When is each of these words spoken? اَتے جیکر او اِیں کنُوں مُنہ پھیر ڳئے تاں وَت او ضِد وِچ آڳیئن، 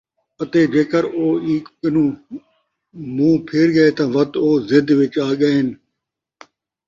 اَتے 0.41 0.61
جیکر 0.73 1.03
او 1.17 1.25
اِیں 1.45 1.61
کنُوں 1.79 2.11
مُنہ 3.15 3.41
پھیر 3.47 3.67
ڳئے 3.75 3.89
تاں 3.97 4.09
وَت 4.13 4.31
او 4.43 4.47
ضِد 4.67 4.87
وِچ 4.97 5.13
آڳیئن، 5.27 5.67